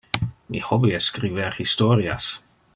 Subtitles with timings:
[0.53, 2.31] Mi hobby es scriber historias.